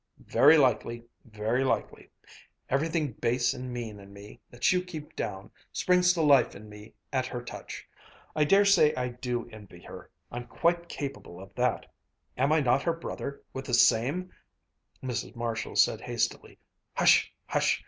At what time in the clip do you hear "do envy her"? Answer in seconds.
9.09-10.09